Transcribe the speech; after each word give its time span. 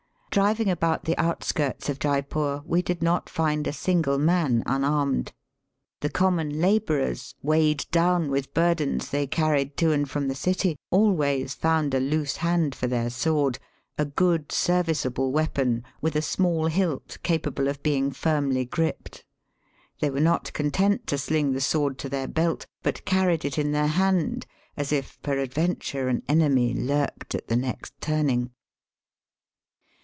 Driving 0.33 0.69
about 0.71 1.03
the 1.03 1.17
outskirts 1.17 1.89
of 1.89 1.99
Jeypore 1.99 2.63
we 2.65 2.81
did 2.81 3.03
not 3.03 3.27
find 3.27 3.67
a 3.67 3.73
single 3.73 4.17
man 4.17 4.63
unarmed. 4.65 5.33
The 5.99 6.09
common 6.09 6.53
labourers^ 6.53 7.33
weighed 7.41 7.85
down 7.91 8.29
with 8.31 8.53
burdens 8.53 9.09
they 9.09 9.27
carried 9.27 9.75
to 9.75 9.91
and 9.91 10.09
from 10.09 10.29
the 10.29 10.33
city, 10.35 10.77
always 10.89 11.53
found 11.53 11.93
a 11.93 11.99
loose 11.99 12.37
hand 12.37 12.73
for 12.75 12.87
their 12.87 13.09
sword, 13.09 13.59
a 13.97 14.05
good 14.05 14.53
serviceable 14.53 15.33
weapon, 15.33 15.83
with 15.99 16.15
a 16.15 16.21
small 16.21 16.67
hilt 16.67 17.17
capable 17.23 17.67
of 17.67 17.83
being 17.83 18.09
firmly 18.09 18.63
gripped. 18.63 19.25
They 19.99 20.09
were 20.09 20.21
not 20.21 20.53
content 20.53 21.07
to 21.07 21.17
sling 21.17 21.51
the 21.51 21.59
sword 21.59 21.97
to 21.97 22.07
their 22.07 22.29
belt, 22.29 22.65
but 22.83 23.03
carried 23.03 23.43
it 23.43 23.57
in 23.57 23.73
their 23.73 23.87
hand 23.87 24.45
as 24.77 24.93
if 24.93 25.21
peradventure 25.23 26.07
an 26.07 26.23
enemy 26.29 26.73
lurked 26.73 27.35
at 27.35 27.49
the 27.49 27.57
next 27.57 27.99
turning. 27.99 28.51